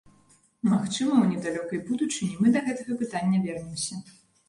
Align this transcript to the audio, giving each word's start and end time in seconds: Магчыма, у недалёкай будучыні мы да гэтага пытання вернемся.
Магчыма, 0.71 1.19
у 1.19 1.27
недалёкай 1.35 1.83
будучыні 1.91 2.33
мы 2.41 2.47
да 2.59 2.67
гэтага 2.71 3.01
пытання 3.07 3.47
вернемся. 3.49 4.05